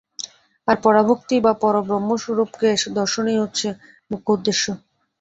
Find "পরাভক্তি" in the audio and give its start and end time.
0.83-1.35